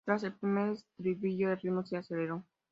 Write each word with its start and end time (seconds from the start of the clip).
Tras 0.03 0.23
el 0.23 0.33
primer 0.33 0.71
estribillo, 0.71 1.51
el 1.51 1.59
ritmo 1.59 1.85
se 1.85 1.95
aceleró. 1.97 2.43